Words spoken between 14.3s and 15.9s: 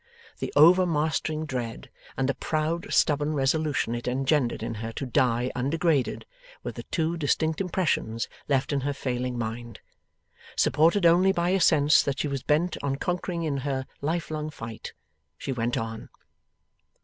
long fight, she went